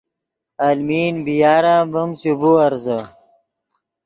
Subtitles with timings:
[0.67, 2.99] المین بی یار ام ڤیم چے بیورزے